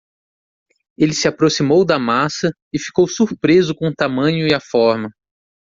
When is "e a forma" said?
4.47-5.11